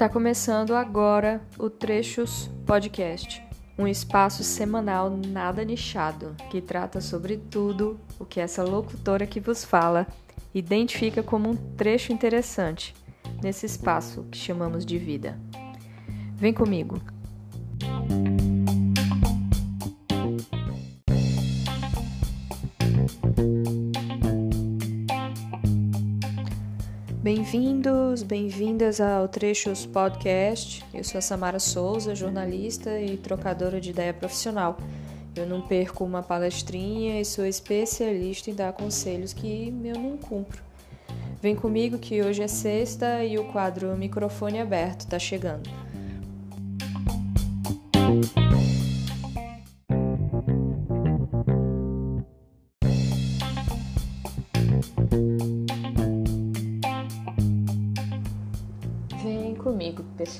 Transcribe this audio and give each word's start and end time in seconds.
Tá 0.00 0.08
começando 0.08 0.74
agora 0.74 1.42
o 1.58 1.68
Trechos 1.68 2.50
Podcast, 2.66 3.42
um 3.78 3.86
espaço 3.86 4.42
semanal 4.42 5.10
nada 5.10 5.62
nichado 5.62 6.34
que 6.50 6.62
trata 6.62 7.02
sobre 7.02 7.36
tudo 7.36 8.00
o 8.18 8.24
que 8.24 8.40
essa 8.40 8.62
locutora 8.62 9.26
que 9.26 9.40
vos 9.40 9.62
fala 9.62 10.06
identifica 10.54 11.22
como 11.22 11.50
um 11.50 11.54
trecho 11.54 12.14
interessante 12.14 12.94
nesse 13.42 13.66
espaço 13.66 14.24
que 14.30 14.38
chamamos 14.38 14.86
de 14.86 14.96
vida. 14.96 15.38
Vem 16.36 16.54
comigo. 16.54 16.98
Bem-vindos, 27.50 28.22
bem-vindas 28.22 29.00
ao 29.00 29.26
Trechos 29.26 29.84
Podcast. 29.84 30.84
Eu 30.94 31.02
sou 31.02 31.18
a 31.18 31.20
Samara 31.20 31.58
Souza, 31.58 32.14
jornalista 32.14 33.00
e 33.00 33.16
trocadora 33.16 33.80
de 33.80 33.90
ideia 33.90 34.14
profissional. 34.14 34.78
Eu 35.34 35.48
não 35.48 35.60
perco 35.60 36.04
uma 36.04 36.22
palestrinha 36.22 37.20
e 37.20 37.24
sou 37.24 37.44
especialista 37.44 38.52
em 38.52 38.54
dar 38.54 38.72
conselhos 38.72 39.32
que 39.32 39.74
eu 39.82 39.98
não 39.98 40.16
cumpro. 40.16 40.62
Vem 41.42 41.56
comigo 41.56 41.98
que 41.98 42.22
hoje 42.22 42.40
é 42.40 42.46
sexta 42.46 43.24
e 43.24 43.36
o 43.36 43.50
quadro 43.50 43.96
Microfone 43.96 44.60
Aberto 44.60 45.00
está 45.00 45.18
chegando. 45.18 45.68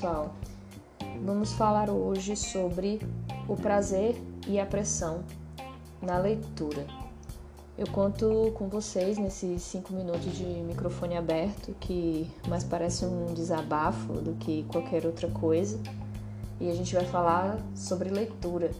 Pessoal. 0.01 0.33
Vamos 1.23 1.53
falar 1.53 1.91
hoje 1.91 2.35
sobre 2.35 2.99
o 3.47 3.55
prazer 3.55 4.19
e 4.47 4.59
a 4.59 4.65
pressão 4.65 5.23
na 6.01 6.17
leitura. 6.17 6.87
Eu 7.77 7.85
conto 7.85 8.51
com 8.55 8.67
vocês 8.67 9.19
nesses 9.19 9.61
cinco 9.61 9.93
minutos 9.93 10.35
de 10.35 10.43
microfone 10.43 11.15
aberto, 11.15 11.75
que 11.79 12.27
mais 12.47 12.63
parece 12.63 13.05
um 13.05 13.31
desabafo 13.35 14.13
do 14.13 14.33
que 14.39 14.63
qualquer 14.63 15.05
outra 15.05 15.29
coisa. 15.29 15.79
E 16.59 16.67
a 16.67 16.73
gente 16.73 16.95
vai 16.95 17.05
falar 17.05 17.59
sobre 17.75 18.09
leitura, 18.09 18.71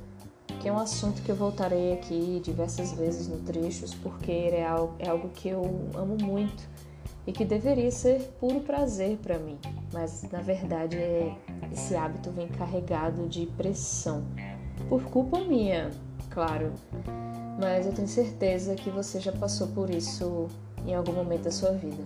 que 0.60 0.68
é 0.68 0.74
um 0.74 0.80
assunto 0.80 1.22
que 1.22 1.30
eu 1.30 1.36
voltarei 1.36 1.94
aqui 1.94 2.42
diversas 2.44 2.94
vezes 2.94 3.28
no 3.28 3.38
trechos, 3.42 3.94
porque 3.94 4.32
é 4.32 4.66
é 4.98 5.08
algo 5.08 5.30
que 5.30 5.50
eu 5.50 5.62
amo 5.94 6.18
muito 6.20 6.68
e 7.26 7.32
que 7.32 7.46
deveria 7.46 7.92
ser 7.92 8.20
puro 8.40 8.62
prazer 8.62 9.18
para 9.18 9.38
mim, 9.38 9.58
mas 9.94 10.24
na 10.32 10.40
verdade 10.40 10.98
é, 10.98 11.36
esse 11.72 11.96
hábito 11.96 12.32
vem 12.32 12.48
carregado 12.48 13.28
de 13.28 13.46
pressão, 13.46 14.24
por 14.90 15.04
culpa 15.04 15.40
minha, 15.40 15.92
claro. 16.30 16.74
Mas 17.60 17.86
eu 17.86 17.94
tenho 17.94 18.08
certeza 18.08 18.76
que 18.76 18.90
você 18.90 19.20
já 19.20 19.32
passou 19.32 19.68
por 19.68 19.90
isso 19.90 20.48
em 20.86 20.96
algum 20.96 21.14
momento 21.14 21.44
da 21.44 21.52
sua 21.52 21.72
vida. 21.72 22.04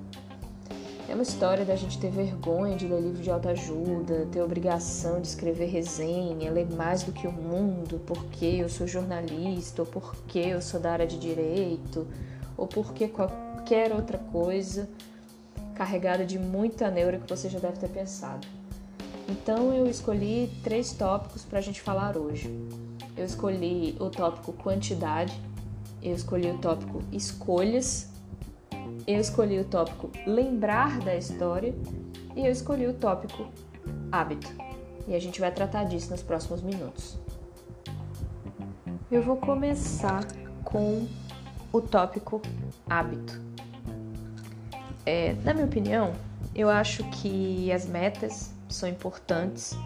É 1.08 1.14
uma 1.14 1.22
história 1.22 1.64
da 1.64 1.76
gente 1.76 2.00
ter 2.00 2.10
vergonha 2.10 2.76
de 2.76 2.88
ler 2.88 3.00
livro 3.00 3.22
de 3.22 3.30
autoajuda, 3.30 4.28
ter 4.32 4.42
obrigação 4.42 5.22
de 5.22 5.28
escrever 5.28 5.68
resenha, 5.68 6.52
ler 6.52 6.68
mais 6.74 7.04
do 7.04 7.12
que 7.12 7.28
o 7.28 7.32
mundo, 7.32 8.02
porque 8.08 8.46
eu 8.46 8.68
sou 8.68 8.88
jornalista, 8.88 9.84
ou 9.84 9.86
porque 9.86 10.40
eu 10.40 10.62
sou 10.62 10.80
da 10.80 10.92
área 10.92 11.06
de 11.06 11.20
direito, 11.20 12.08
ou 12.58 12.66
porque 12.66 13.08
qualquer 13.66 13.92
outra 13.92 14.20
coisa 14.20 14.88
carregada 15.74 16.24
de 16.24 16.38
muita 16.38 16.92
neura 16.92 17.18
que 17.18 17.28
você 17.28 17.50
já 17.50 17.58
deve 17.58 17.80
ter 17.80 17.90
pensado. 17.90 18.48
Então 19.28 19.74
eu 19.74 19.88
escolhi 19.88 20.52
três 20.64 20.94
tópicos 20.94 21.44
para 21.44 21.58
a 21.58 21.62
gente 21.64 21.82
falar 21.82 22.16
hoje. 22.16 22.48
Eu 23.18 23.26
escolhi 23.26 23.98
o 24.00 24.08
tópico 24.12 24.54
quantidade, 24.54 25.34
eu 26.00 26.14
escolhi 26.14 26.52
o 26.52 26.60
tópico 26.60 27.02
escolhas, 27.12 28.12
eu 29.08 29.20
escolhi 29.20 29.60
o 29.60 29.66
tópico 29.66 30.12
lembrar 30.28 31.00
da 31.00 31.16
história 31.16 31.74
e 32.36 32.46
eu 32.46 32.52
escolhi 32.52 32.86
o 32.86 32.94
tópico 32.94 33.48
hábito. 34.12 34.48
E 35.08 35.16
a 35.16 35.20
gente 35.20 35.40
vai 35.40 35.52
tratar 35.52 35.86
disso 35.86 36.12
nos 36.12 36.22
próximos 36.22 36.62
minutos. 36.62 37.18
Eu 39.10 39.24
vou 39.24 39.38
começar 39.38 40.24
com 40.64 41.08
o 41.74 41.82
tópico 41.82 42.44
hábito. 42.88 43.55
É, 45.06 45.36
na 45.44 45.54
minha 45.54 45.66
opinião, 45.66 46.14
eu 46.56 46.70
acho 46.70 47.04
que 47.12 47.72
as 47.72 47.86
metas 47.86 48.52
são 48.68 48.90
importantes 48.90 49.78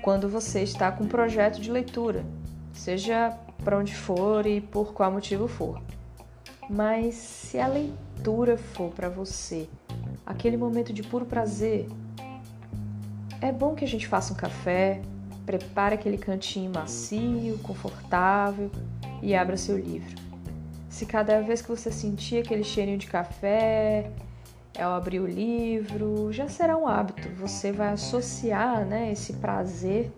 quando 0.00 0.28
você 0.28 0.62
está 0.62 0.92
com 0.92 1.04
um 1.04 1.08
projeto 1.08 1.60
de 1.60 1.70
leitura, 1.70 2.24
seja 2.72 3.36
para 3.64 3.78
onde 3.78 3.94
for 3.94 4.46
e 4.46 4.60
por 4.60 4.92
qual 4.92 5.10
motivo 5.10 5.48
for. 5.48 5.80
Mas 6.68 7.14
se 7.14 7.58
a 7.58 7.66
leitura 7.66 8.56
for 8.56 8.90
para 8.90 9.08
você 9.08 9.68
aquele 10.24 10.56
momento 10.56 10.92
de 10.92 11.02
puro 11.02 11.24
prazer, 11.24 11.88
é 13.40 13.50
bom 13.50 13.74
que 13.74 13.84
a 13.84 13.88
gente 13.88 14.06
faça 14.06 14.32
um 14.32 14.36
café, 14.36 15.02
prepare 15.44 15.96
aquele 15.96 16.16
cantinho 16.16 16.70
macio, 16.72 17.58
confortável 17.58 18.70
e 19.20 19.34
abra 19.34 19.56
seu 19.56 19.76
livro. 19.76 20.31
Se 20.92 21.06
cada 21.06 21.40
vez 21.40 21.62
que 21.62 21.70
você 21.70 21.90
sentir 21.90 22.42
aquele 22.42 22.62
cheirinho 22.62 22.98
de 22.98 23.06
café, 23.06 24.10
ao 24.78 24.92
abrir 24.92 25.20
o 25.20 25.26
livro, 25.26 26.30
já 26.30 26.48
será 26.48 26.76
um 26.76 26.86
hábito. 26.86 27.30
Você 27.40 27.72
vai 27.72 27.94
associar 27.94 28.84
né, 28.84 29.10
esse 29.10 29.32
prazer 29.32 30.12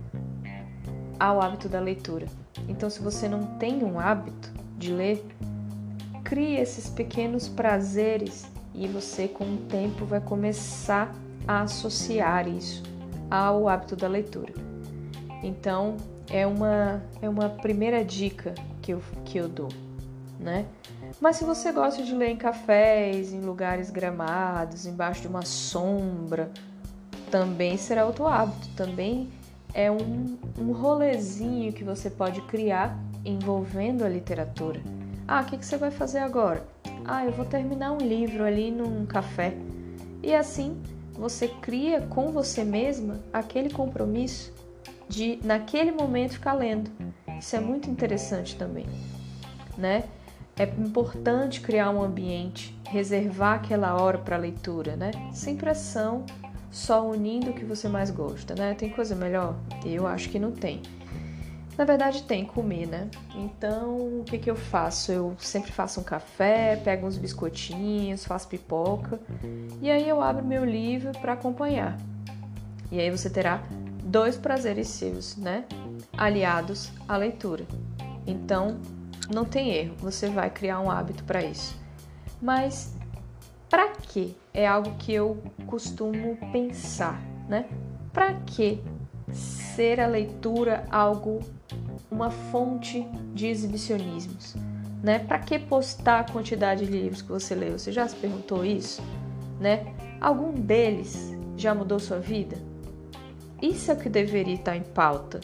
ao 1.19 1.41
hábito 1.41 1.69
da 1.69 1.79
leitura. 1.79 2.27
Então, 2.69 2.91
se 2.91 3.01
você 3.01 3.29
não 3.29 3.57
tem 3.57 3.85
um 3.85 4.01
hábito 4.01 4.53
de 4.77 4.93
ler, 4.93 5.25
crie 6.25 6.57
esses 6.57 6.91
pequenos 6.91 7.49
prazeres 7.49 8.45
e 8.75 8.89
você, 8.89 9.29
com 9.29 9.45
o 9.45 9.59
tempo, 9.69 10.05
vai 10.05 10.21
começar 10.21 11.15
a 11.47 11.61
associar 11.62 12.49
isso 12.49 12.83
ao 13.31 13.69
hábito 13.69 13.95
da 13.95 14.09
leitura. 14.09 14.53
Então, 15.41 15.97
é 16.29 16.45
uma, 16.45 17.01
é 17.23 17.29
uma 17.29 17.49
primeira 17.49 18.05
dica 18.05 18.56
que 18.83 18.93
eu, 18.93 19.01
que 19.25 19.39
eu 19.39 19.49
dou 19.49 19.84
né? 20.39 20.67
Mas 21.21 21.37
se 21.37 21.45
você 21.45 21.72
gosta 21.72 22.03
de 22.03 22.15
ler 22.15 22.31
em 22.31 22.37
cafés, 22.37 23.33
em 23.33 23.41
lugares 23.41 23.91
gramados, 23.91 24.87
embaixo 24.87 25.22
de 25.22 25.28
uma 25.28 25.43
sombra, 25.43 26.50
também 27.31 27.77
será 27.77 28.05
outro 28.05 28.27
hábito. 28.27 28.69
Também 28.77 29.31
é 29.73 29.91
um, 29.91 30.37
um 30.59 30.73
rolezinho 30.73 31.73
que 31.73 31.84
você 31.84 32.11
pode 32.11 32.41
criar 32.43 32.97
envolvendo 33.25 34.05
a 34.05 34.09
literatura. 34.09 34.81
Ah, 35.27 35.41
o 35.41 35.44
que, 35.44 35.56
que 35.56 35.65
você 35.65 35.77
vai 35.77 35.91
fazer 35.91 36.19
agora? 36.19 36.65
Ah, 37.05 37.25
eu 37.25 37.33
vou 37.33 37.44
terminar 37.44 37.93
um 37.93 37.99
livro 37.99 38.44
ali 38.44 38.71
num 38.71 39.06
café. 39.06 39.55
E 40.23 40.34
assim 40.34 40.81
você 41.12 41.49
cria 41.49 42.00
com 42.03 42.33
você 42.33 42.65
mesma 42.65 43.21
aquele 43.33 43.71
compromisso 43.71 44.53
de, 45.09 45.39
naquele 45.44 45.93
momento, 45.93 46.34
ficar 46.34 46.55
lendo. 46.55 46.91
Isso 47.39 47.55
é 47.56 47.61
muito 47.61 47.91
interessante 47.91 48.56
também, 48.56 48.87
né? 49.77 50.05
É 50.56 50.65
importante 50.65 51.60
criar 51.60 51.91
um 51.91 52.03
ambiente, 52.03 52.78
reservar 52.88 53.56
aquela 53.56 54.00
hora 54.00 54.19
para 54.19 54.37
leitura, 54.37 54.94
né? 54.97 55.10
Sem 55.32 55.56
pressão, 55.56 56.25
só 56.70 57.09
unindo 57.09 57.50
o 57.50 57.54
que 57.54 57.65
você 57.65 57.88
mais 57.88 58.10
gosta, 58.10 58.54
né? 58.54 58.75
Tem 58.75 58.91
coisa 58.91 59.14
melhor? 59.14 59.56
Eu 59.84 60.06
acho 60.06 60.28
que 60.28 60.38
não 60.38 60.53
tem. 60.53 60.81
Na 61.76 61.84
verdade 61.84 62.22
tem 62.22 62.44
comer, 62.44 62.87
né? 62.87 63.09
Então 63.34 64.20
o 64.20 64.25
que, 64.25 64.38
que 64.38 64.48
eu 64.48 64.54
faço? 64.54 65.10
Eu 65.10 65.34
sempre 65.38 65.72
faço 65.72 66.00
um 66.00 66.04
café, 66.04 66.76
pego 66.76 67.06
uns 67.06 67.19
biscoitinhos, 67.19 68.25
faço 68.25 68.46
pipoca 68.46 69.19
e 69.82 69.90
aí 69.90 70.08
eu 70.08 70.20
abro 70.20 70.44
meu 70.44 70.64
livro 70.64 71.11
para 71.19 71.32
acompanhar. 71.32 71.99
E 72.93 73.00
aí 73.00 73.11
você 73.11 73.29
terá 73.29 73.61
dois 74.05 74.37
prazeres 74.37 74.87
seus, 74.87 75.37
né? 75.37 75.64
Aliados 76.17 76.93
à 77.08 77.17
leitura. 77.17 77.64
Então 78.25 78.79
não 79.31 79.44
tem 79.44 79.71
erro, 79.71 79.94
você 79.99 80.29
vai 80.29 80.50
criar 80.50 80.81
um 80.81 80.91
hábito 80.91 81.25
para 81.25 81.43
isso. 81.43 81.76
Mas 82.41 82.94
para 83.69 83.88
que? 83.88 84.37
É 84.53 84.67
algo 84.67 84.94
que 84.99 85.12
eu 85.12 85.43
costumo 85.67 86.37
pensar, 86.53 87.21
né? 87.49 87.67
Para 88.12 88.35
que 88.35 88.81
ser 89.32 90.00
a 90.00 90.06
leitura 90.06 90.85
algo 90.91 91.41
uma 92.11 92.31
fonte 92.31 93.05
de 93.35 93.49
exibicionismos, 93.49 94.55
né? 95.03 95.19
Para 95.19 95.41
que 95.41 95.59
postar 95.59 96.20
a 96.20 96.32
quantidade 96.32 96.87
de 96.87 96.93
livros 96.93 97.23
que 97.23 97.29
você 97.29 97.55
leu? 97.55 97.79
Você 97.79 97.91
já 97.91 98.06
se 98.06 98.15
perguntou 98.15 98.65
isso, 98.65 99.03
né? 99.59 99.93
Algum 100.20 100.53
deles 100.53 101.37
já 101.56 101.75
mudou 101.75 101.99
sua 101.99 102.20
vida? 102.20 102.56
Isso 103.61 103.91
é 103.91 103.94
o 103.94 103.97
que 103.97 104.09
deveria 104.09 104.55
estar 104.55 104.77
em 104.77 104.82
pauta, 104.82 105.41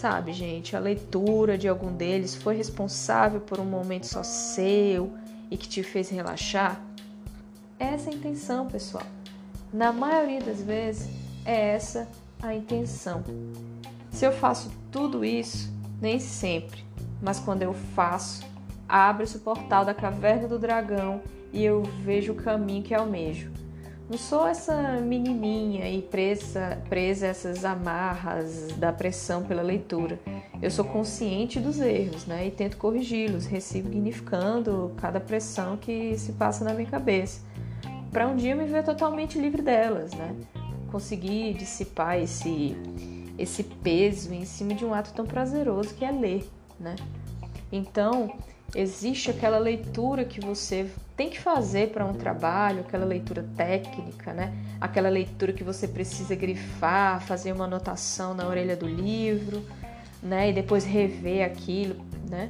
Sabe, 0.00 0.32
gente, 0.32 0.74
a 0.74 0.78
leitura 0.78 1.58
de 1.58 1.68
algum 1.68 1.94
deles 1.94 2.34
foi 2.34 2.56
responsável 2.56 3.38
por 3.38 3.60
um 3.60 3.66
momento 3.66 4.06
só 4.06 4.22
seu 4.22 5.12
e 5.50 5.58
que 5.58 5.68
te 5.68 5.82
fez 5.82 6.08
relaxar? 6.08 6.80
É 7.78 7.84
essa 7.84 8.08
a 8.08 8.14
intenção, 8.14 8.66
pessoal. 8.66 9.04
Na 9.70 9.92
maioria 9.92 10.40
das 10.40 10.62
vezes, 10.62 11.06
é 11.44 11.74
essa 11.74 12.08
a 12.42 12.54
intenção. 12.54 13.22
Se 14.10 14.24
eu 14.24 14.32
faço 14.32 14.72
tudo 14.90 15.22
isso, 15.22 15.70
nem 16.00 16.18
sempre, 16.18 16.82
mas 17.20 17.38
quando 17.38 17.60
eu 17.60 17.74
faço, 17.74 18.42
abre-se 18.88 19.36
o 19.36 19.40
portal 19.40 19.84
da 19.84 19.92
caverna 19.92 20.48
do 20.48 20.58
dragão 20.58 21.20
e 21.52 21.62
eu 21.62 21.82
vejo 22.02 22.32
o 22.32 22.36
caminho 22.36 22.82
que 22.82 22.94
almejo. 22.94 23.52
Não 24.10 24.18
sou 24.18 24.44
essa 24.44 24.74
menininha 25.00 25.88
e 25.88 26.02
presa, 26.02 26.82
presa 26.88 27.26
a 27.26 27.28
essas 27.28 27.64
amarras 27.64 28.72
da 28.76 28.92
pressão 28.92 29.44
pela 29.44 29.62
leitura. 29.62 30.18
Eu 30.60 30.68
sou 30.68 30.84
consciente 30.84 31.60
dos 31.60 31.78
erros, 31.78 32.26
né? 32.26 32.48
E 32.48 32.50
tento 32.50 32.76
corrigi-los, 32.76 33.46
ressignificando 33.46 34.92
cada 34.96 35.20
pressão 35.20 35.76
que 35.76 36.18
se 36.18 36.32
passa 36.32 36.64
na 36.64 36.74
minha 36.74 36.90
cabeça. 36.90 37.40
Para 38.10 38.26
um 38.26 38.34
dia 38.34 38.56
me 38.56 38.64
ver 38.64 38.82
totalmente 38.82 39.38
livre 39.38 39.62
delas, 39.62 40.12
né? 40.12 40.34
Conseguir 40.90 41.54
dissipar 41.54 42.18
esse 42.18 42.76
esse 43.38 43.62
peso 43.62 44.34
em 44.34 44.44
cima 44.44 44.74
de 44.74 44.84
um 44.84 44.92
ato 44.92 45.12
tão 45.14 45.24
prazeroso 45.24 45.94
que 45.94 46.04
é 46.04 46.10
ler, 46.10 46.50
né? 46.80 46.96
Então, 47.70 48.36
existe 48.74 49.30
aquela 49.30 49.58
leitura 49.58 50.24
que 50.24 50.40
você 50.40 50.90
tem 51.20 51.28
que 51.28 51.38
fazer 51.38 51.90
para 51.90 52.02
um 52.02 52.14
trabalho, 52.14 52.80
aquela 52.80 53.04
leitura 53.04 53.44
técnica, 53.54 54.32
né? 54.32 54.54
Aquela 54.80 55.10
leitura 55.10 55.52
que 55.52 55.62
você 55.62 55.86
precisa 55.86 56.34
grifar, 56.34 57.20
fazer 57.20 57.52
uma 57.52 57.66
anotação 57.66 58.32
na 58.32 58.48
orelha 58.48 58.74
do 58.74 58.86
livro, 58.86 59.62
né? 60.22 60.48
E 60.48 60.52
depois 60.54 60.82
rever 60.82 61.44
aquilo, 61.44 62.02
né? 62.26 62.48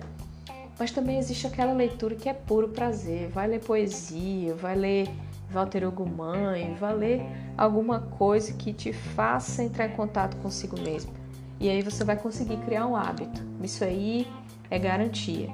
Mas 0.78 0.92
também 0.92 1.18
existe 1.18 1.48
aquela 1.48 1.72
leitura 1.72 2.14
que 2.14 2.28
é 2.28 2.32
puro 2.32 2.68
prazer. 2.68 3.28
Vai 3.30 3.48
ler 3.48 3.58
poesia, 3.58 4.54
vai 4.54 4.76
ler 4.76 5.08
Walter 5.50 5.84
Ogumãe, 5.88 6.72
vai 6.78 6.94
ler 6.94 7.22
alguma 7.58 7.98
coisa 7.98 8.52
que 8.52 8.72
te 8.72 8.92
faça 8.92 9.64
entrar 9.64 9.88
em 9.88 9.96
contato 9.96 10.36
consigo 10.36 10.80
mesmo. 10.80 11.12
E 11.58 11.68
aí 11.68 11.82
você 11.82 12.04
vai 12.04 12.16
conseguir 12.16 12.58
criar 12.58 12.86
um 12.86 12.94
hábito. 12.94 13.42
Isso 13.64 13.82
aí 13.82 14.28
é 14.70 14.78
garantia. 14.78 15.48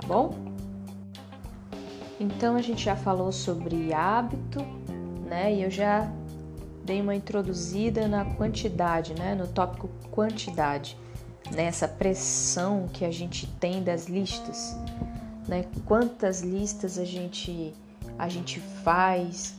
Tá 0.00 0.06
bom? 0.06 0.53
Então 2.18 2.56
a 2.56 2.62
gente 2.62 2.84
já 2.84 2.96
falou 2.96 3.32
sobre 3.32 3.92
hábito, 3.92 4.60
né? 5.28 5.54
E 5.54 5.62
eu 5.62 5.70
já 5.70 6.10
dei 6.84 7.00
uma 7.00 7.14
introduzida 7.14 8.06
na 8.06 8.24
quantidade, 8.24 9.14
né? 9.14 9.34
No 9.34 9.46
tópico 9.46 9.88
quantidade, 10.10 10.96
nessa 11.52 11.88
pressão 11.88 12.88
que 12.92 13.04
a 13.04 13.10
gente 13.10 13.46
tem 13.58 13.82
das 13.82 14.06
listas, 14.06 14.76
né? 15.48 15.64
Quantas 15.86 16.40
listas 16.40 16.98
a 16.98 17.04
gente 17.04 17.74
a 18.18 18.28
gente 18.28 18.60
faz. 18.60 19.54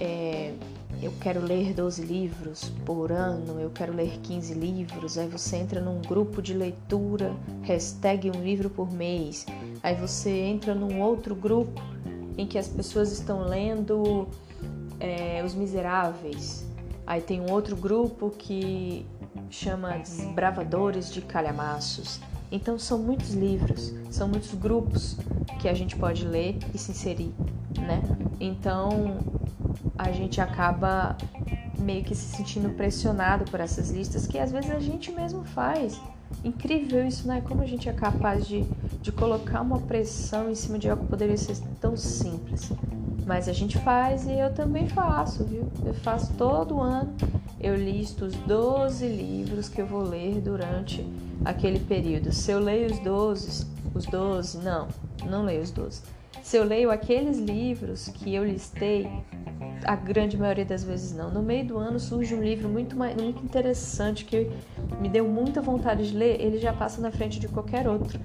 É, 0.00 0.54
eu 1.02 1.12
quero 1.20 1.40
ler 1.40 1.74
12 1.74 2.02
livros 2.02 2.72
por 2.86 3.10
ano, 3.10 3.60
eu 3.60 3.70
quero 3.70 3.92
ler 3.92 4.18
15 4.22 4.54
livros. 4.54 5.18
Aí 5.18 5.28
você 5.28 5.56
entra 5.56 5.80
num 5.80 6.00
grupo 6.00 6.40
de 6.40 6.54
leitura, 6.54 7.34
hashtag 7.62 8.30
um 8.30 8.42
livro 8.42 8.70
por 8.70 8.90
mês. 8.92 9.44
Aí 9.82 9.96
você 9.96 10.30
entra 10.30 10.74
num 10.74 11.00
outro 11.00 11.34
grupo 11.34 11.82
em 12.36 12.46
que 12.46 12.56
as 12.56 12.68
pessoas 12.68 13.10
estão 13.10 13.40
lendo 13.40 14.28
é, 15.00 15.42
Os 15.44 15.54
Miseráveis. 15.54 16.64
Aí 17.04 17.20
tem 17.20 17.40
um 17.40 17.50
outro 17.50 17.74
grupo 17.76 18.30
que 18.30 19.04
chama 19.50 19.98
Desbravadores 19.98 21.12
de 21.12 21.22
Calhamaços. 21.22 22.20
Então 22.50 22.78
são 22.78 22.98
muitos 22.98 23.34
livros, 23.34 23.92
são 24.10 24.28
muitos 24.28 24.54
grupos 24.54 25.16
que 25.60 25.68
a 25.68 25.74
gente 25.74 25.96
pode 25.96 26.26
ler 26.26 26.56
e 26.72 26.78
se 26.78 26.92
inserir, 26.92 27.34
né? 27.78 28.02
Então 28.40 29.18
a 29.98 30.12
gente 30.12 30.40
acaba 30.40 31.16
meio 31.78 32.04
que 32.04 32.14
se 32.14 32.36
sentindo 32.36 32.70
pressionado 32.70 33.44
por 33.50 33.60
essas 33.60 33.90
listas 33.90 34.26
que 34.26 34.38
às 34.38 34.52
vezes 34.52 34.70
a 34.70 34.78
gente 34.78 35.10
mesmo 35.10 35.44
faz. 35.44 36.00
Incrível 36.44 37.06
isso, 37.06 37.26
né? 37.26 37.40
Como 37.40 37.62
a 37.62 37.66
gente 37.66 37.88
é 37.88 37.92
capaz 37.92 38.46
de, 38.46 38.64
de 39.00 39.10
colocar 39.10 39.60
uma 39.60 39.80
pressão 39.80 40.50
em 40.50 40.54
cima 40.54 40.78
de 40.78 40.88
algo 40.88 41.02
que 41.02 41.08
poderia 41.08 41.36
ser 41.36 41.56
tão 41.80 41.96
simples. 41.96 42.70
Mas 43.26 43.48
a 43.48 43.52
gente 43.52 43.78
faz 43.78 44.26
e 44.26 44.38
eu 44.38 44.52
também 44.54 44.88
faço, 44.88 45.44
viu? 45.44 45.70
Eu 45.84 45.94
faço 45.94 46.32
todo 46.34 46.80
ano. 46.80 47.14
Eu 47.60 47.74
listo 47.74 48.26
os 48.26 48.34
12 48.34 49.06
livros 49.06 49.68
que 49.68 49.80
eu 49.80 49.86
vou 49.86 50.02
ler 50.02 50.40
durante 50.40 51.04
aquele 51.44 51.80
período. 51.80 52.32
Se 52.32 52.52
eu 52.52 52.60
leio 52.60 52.90
os 52.90 52.98
12, 53.00 53.66
os 53.94 54.06
12, 54.06 54.58
não, 54.58 54.86
não 55.28 55.44
leio 55.44 55.62
os 55.62 55.70
12. 55.70 56.02
Se 56.42 56.56
eu 56.56 56.64
leio 56.64 56.90
aqueles 56.90 57.38
livros 57.38 58.08
que 58.08 58.34
eu 58.34 58.44
listei, 58.44 59.08
a 59.84 59.96
grande 59.96 60.36
maioria 60.36 60.64
das 60.64 60.84
vezes 60.84 61.14
não. 61.14 61.30
No 61.30 61.42
meio 61.42 61.66
do 61.66 61.78
ano 61.78 61.98
surge 61.98 62.34
um 62.34 62.42
livro 62.42 62.68
muito, 62.68 62.96
muito 62.96 63.44
interessante 63.44 64.24
que 64.24 64.50
me 65.00 65.08
deu 65.08 65.26
muita 65.26 65.60
vontade 65.60 66.10
de 66.10 66.16
ler, 66.16 66.40
ele 66.40 66.58
já 66.58 66.72
passa 66.72 67.00
na 67.00 67.10
frente 67.10 67.38
de 67.38 67.48
qualquer 67.48 67.88
outro, 67.88 68.18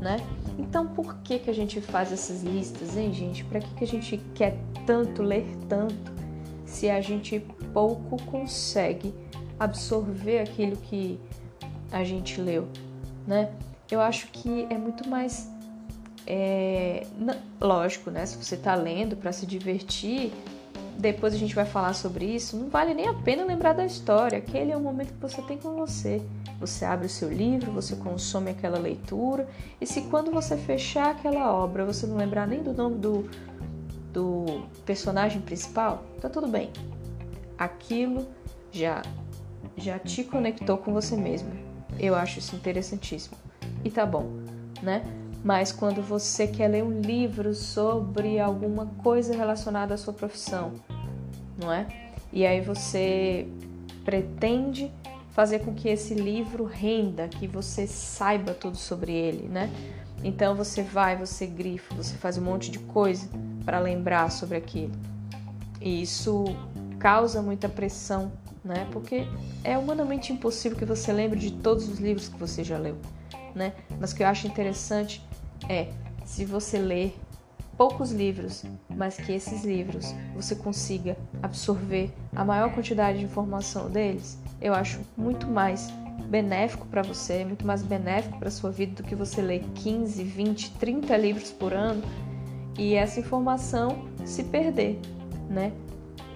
né? 0.00 0.16
Então, 0.58 0.86
por 0.86 1.18
que 1.18 1.38
que 1.38 1.50
a 1.50 1.54
gente 1.54 1.80
faz 1.80 2.12
essas 2.12 2.42
listas, 2.42 2.96
hein, 2.96 3.12
gente? 3.12 3.44
Para 3.44 3.60
que 3.60 3.74
que 3.74 3.84
a 3.84 3.86
gente 3.86 4.18
quer 4.34 4.56
tanto 4.86 5.22
ler 5.22 5.46
tanto 5.68 6.14
se 6.64 6.88
a 6.90 7.00
gente 7.00 7.40
pouco 7.72 8.22
consegue 8.24 9.14
absorver 9.58 10.40
aquilo 10.40 10.76
que 10.76 11.18
a 11.90 12.04
gente 12.04 12.40
leu, 12.40 12.68
né? 13.26 13.50
Eu 13.90 14.00
acho 14.00 14.28
que 14.28 14.66
é 14.68 14.76
muito 14.76 15.08
mais 15.08 15.48
é, 16.26 17.06
lógico, 17.60 18.10
né? 18.10 18.26
Se 18.26 18.36
você 18.36 18.56
está 18.56 18.74
lendo 18.74 19.16
para 19.16 19.32
se 19.32 19.46
divertir, 19.46 20.32
depois 20.98 21.34
a 21.34 21.36
gente 21.36 21.54
vai 21.54 21.64
falar 21.64 21.94
sobre 21.94 22.24
isso. 22.24 22.56
Não 22.56 22.68
vale 22.68 22.94
nem 22.94 23.08
a 23.08 23.14
pena 23.14 23.44
lembrar 23.44 23.74
da 23.74 23.84
história. 23.84 24.38
Aquele 24.38 24.72
é 24.72 24.76
o 24.76 24.80
momento 24.80 25.12
que 25.12 25.20
você 25.20 25.40
tem 25.42 25.58
com 25.58 25.74
você. 25.76 26.22
Você 26.58 26.84
abre 26.84 27.06
o 27.06 27.10
seu 27.10 27.30
livro, 27.30 27.70
você 27.70 27.96
consome 27.96 28.50
aquela 28.50 28.78
leitura, 28.78 29.46
e 29.78 29.86
se 29.86 30.02
quando 30.02 30.30
você 30.30 30.56
fechar 30.56 31.10
aquela 31.10 31.52
obra 31.52 31.84
você 31.84 32.06
não 32.06 32.16
lembrar 32.16 32.46
nem 32.46 32.62
do 32.62 32.72
nome 32.72 32.96
do, 32.96 33.28
do 34.10 34.62
personagem 34.86 35.42
principal, 35.42 36.02
tá 36.18 36.30
tudo 36.30 36.48
bem. 36.48 36.70
Aquilo 37.58 38.26
já 38.72 39.02
já 39.76 39.98
te 39.98 40.24
conectou 40.24 40.78
com 40.78 40.94
você 40.94 41.14
mesmo. 41.14 41.50
Eu 41.98 42.14
acho 42.14 42.38
isso 42.38 42.56
interessantíssimo. 42.56 43.36
E 43.84 43.90
tá 43.90 44.06
bom, 44.06 44.30
né? 44.82 45.04
Mas 45.46 45.70
quando 45.70 46.02
você 46.02 46.48
quer 46.48 46.66
ler 46.66 46.82
um 46.82 47.00
livro 47.00 47.54
sobre 47.54 48.40
alguma 48.40 48.86
coisa 49.00 49.32
relacionada 49.32 49.94
à 49.94 49.96
sua 49.96 50.12
profissão, 50.12 50.72
não 51.56 51.72
é? 51.72 51.86
E 52.32 52.44
aí 52.44 52.60
você 52.60 53.46
pretende 54.04 54.90
fazer 55.30 55.60
com 55.60 55.72
que 55.72 55.88
esse 55.88 56.14
livro 56.14 56.64
renda, 56.64 57.28
que 57.28 57.46
você 57.46 57.86
saiba 57.86 58.54
tudo 58.54 58.76
sobre 58.76 59.12
ele, 59.12 59.46
né? 59.46 59.70
Então 60.24 60.56
você 60.56 60.82
vai, 60.82 61.16
você 61.16 61.46
grifa, 61.46 61.94
você 61.94 62.16
faz 62.16 62.36
um 62.36 62.42
monte 62.42 62.68
de 62.68 62.80
coisa 62.80 63.28
para 63.64 63.78
lembrar 63.78 64.32
sobre 64.32 64.56
aquilo. 64.56 64.94
E 65.80 66.02
isso 66.02 66.44
causa 66.98 67.40
muita 67.40 67.68
pressão 67.68 68.32
né? 68.64 68.84
Porque 68.90 69.28
é 69.62 69.78
humanamente 69.78 70.32
impossível 70.32 70.76
que 70.76 70.84
você 70.84 71.12
lembre 71.12 71.38
de 71.38 71.52
todos 71.52 71.88
os 71.88 72.00
livros 72.00 72.28
que 72.28 72.36
você 72.36 72.64
já 72.64 72.76
leu, 72.76 72.96
né? 73.54 73.74
Mas 74.00 74.10
o 74.10 74.16
que 74.16 74.24
eu 74.24 74.26
acho 74.26 74.48
interessante 74.48 75.24
é 75.68 75.88
se 76.24 76.44
você 76.44 76.78
ler 76.78 77.16
poucos 77.76 78.10
livros, 78.10 78.64
mas 78.88 79.16
que 79.16 79.32
esses 79.32 79.64
livros 79.64 80.14
você 80.34 80.54
consiga 80.54 81.16
absorver 81.42 82.10
a 82.34 82.44
maior 82.44 82.74
quantidade 82.74 83.18
de 83.18 83.24
informação 83.24 83.90
deles, 83.90 84.38
eu 84.60 84.74
acho 84.74 85.00
muito 85.16 85.46
mais 85.46 85.90
benéfico 86.28 86.86
para 86.86 87.02
você, 87.02 87.44
muito 87.44 87.66
mais 87.66 87.82
benéfico 87.82 88.38
para 88.38 88.50
sua 88.50 88.70
vida 88.70 89.02
do 89.02 89.06
que 89.06 89.14
você 89.14 89.42
ler 89.42 89.62
15, 89.74 90.24
20, 90.24 90.70
30 90.72 91.16
livros 91.16 91.50
por 91.50 91.72
ano 91.72 92.02
e 92.78 92.94
essa 92.94 93.20
informação 93.20 94.08
se 94.24 94.42
perder, 94.44 94.98
né? 95.48 95.72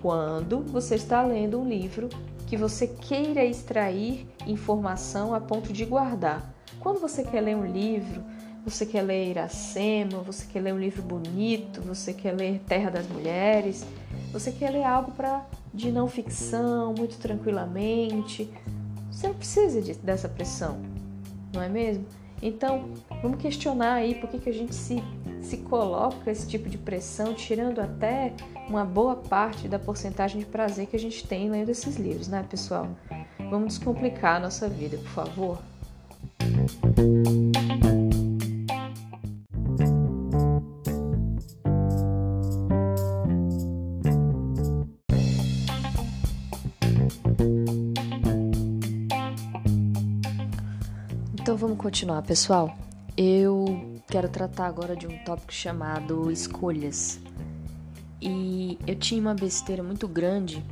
quando 0.01 0.63
você 0.65 0.95
está 0.95 1.23
lendo 1.23 1.61
um 1.61 1.69
livro 1.69 2.09
que 2.47 2.57
você 2.57 2.87
queira 2.87 3.45
extrair 3.45 4.27
informação 4.47 5.35
a 5.35 5.41
ponto 5.41 5.73
de 5.73 5.85
guardar. 5.85 6.53
Quando 6.81 6.99
você 6.99 7.23
quer 7.23 7.41
ler 7.41 7.57
um 7.57 7.67
livro, 7.67 8.25
você 8.71 8.87
quer 8.87 9.03
ler 9.03 9.31
Iracema, 9.31 10.19
você 10.19 10.47
quer 10.47 10.61
ler 10.61 10.73
um 10.73 10.79
livro 10.79 11.03
bonito, 11.03 11.81
você 11.83 12.13
quer 12.13 12.33
ler 12.33 12.61
Terra 12.67 12.91
das 12.91 13.07
Mulheres, 13.09 13.85
você 14.33 14.53
quer 14.53 14.71
ler 14.71 14.85
algo 14.85 15.11
para 15.13 15.45
de 15.75 15.91
não 15.91 16.09
ficção, 16.09 16.95
muito 16.97 17.19
tranquilamente. 17.19 18.49
Você 19.11 19.29
não 19.29 19.35
precisa 19.35 19.83
de, 19.83 19.95
dessa 19.95 20.29
pressão, 20.29 20.79
não 21.53 21.63
é 21.63 21.69
mesmo? 21.69 22.07
Então, 22.43 22.89
vamos 23.23 23.41
questionar 23.41 23.95
aí 23.95 24.15
por 24.15 24.31
que, 24.31 24.39
que 24.39 24.49
a 24.49 24.55
gente 24.55 24.75
se, 24.75 25.03
se 25.43 25.59
coloca 25.59 26.31
esse 26.31 26.47
tipo 26.47 26.71
de 26.71 26.79
pressão, 26.79 27.35
tirando 27.35 27.81
até 27.81 28.33
uma 28.69 28.85
boa 28.85 29.17
parte 29.17 29.69
da 29.69 29.79
porcentagem 29.79 30.39
de 30.39 30.47
prazer 30.47 30.87
que 30.87 30.97
a 30.97 30.99
gente 30.99 31.27
tem 31.27 31.51
lendo 31.51 31.69
esses 31.69 31.97
livros, 31.97 32.29
né, 32.29 32.47
pessoal? 32.49 32.89
Vamos 33.51 33.75
descomplicar 33.75 34.37
a 34.37 34.41
nossa 34.41 34.69
vida, 34.69 34.97
por 34.97 35.11
favor. 35.11 35.59
Então 51.41 51.57
vamos 51.57 51.79
continuar, 51.79 52.21
pessoal. 52.21 52.77
Eu 53.17 53.99
quero 54.07 54.29
tratar 54.29 54.67
agora 54.67 54.95
de 54.95 55.07
um 55.07 55.25
tópico 55.25 55.55
chamado 55.55 56.31
escolhas. 56.31 57.19
E 58.21 58.79
eu 58.87 58.95
tinha 58.95 59.23
uma 59.23 59.33
besteira 59.33 59.83
muito 59.83 60.07
grande 60.07 60.63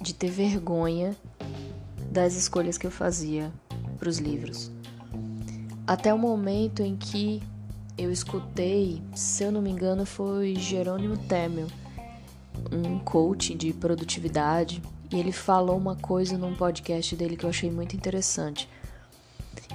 de 0.00 0.14
ter 0.14 0.30
vergonha 0.30 1.14
das 2.10 2.34
escolhas 2.34 2.78
que 2.78 2.86
eu 2.86 2.90
fazia 2.90 3.52
para 3.98 4.08
os 4.08 4.16
livros. 4.16 4.72
Até 5.86 6.14
o 6.14 6.18
momento 6.18 6.82
em 6.82 6.96
que 6.96 7.42
eu 7.98 8.10
escutei, 8.10 9.02
se 9.14 9.44
eu 9.44 9.52
não 9.52 9.60
me 9.60 9.68
engano, 9.68 10.06
foi 10.06 10.54
Jerônimo 10.56 11.18
Temel, 11.18 11.66
um 12.72 12.98
coach 13.00 13.54
de 13.54 13.74
produtividade, 13.74 14.82
e 15.12 15.20
ele 15.20 15.30
falou 15.30 15.76
uma 15.76 15.94
coisa 15.94 16.38
num 16.38 16.54
podcast 16.54 17.14
dele 17.14 17.36
que 17.36 17.44
eu 17.44 17.50
achei 17.50 17.70
muito 17.70 17.94
interessante. 17.94 18.66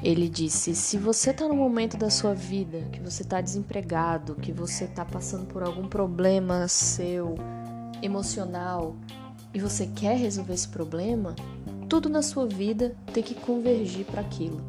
Ele 0.06 0.30
disse: 0.30 0.76
se 0.76 1.00
você 1.00 1.32
está 1.32 1.48
no 1.48 1.56
momento 1.56 1.98
da 1.98 2.12
sua 2.12 2.36
vida 2.36 2.88
que 2.92 3.00
você 3.00 3.24
está 3.24 3.42
desempregado, 3.42 4.36
que 4.36 4.52
você 4.52 4.84
está 4.84 5.04
passando 5.04 5.48
por 5.48 5.64
algum 5.64 5.88
problema 5.88 6.68
seu 6.68 7.34
emocional 8.04 8.96
e 9.52 9.60
você 9.60 9.88
quer 9.88 10.16
resolver 10.16 10.54
esse 10.54 10.68
problema, 10.68 11.36
tudo 11.90 12.08
na 12.08 12.22
sua 12.22 12.46
vida 12.46 12.96
tem 13.12 13.24
que 13.24 13.34
convergir 13.34 14.06
para 14.06 14.22
aquilo. 14.22 14.62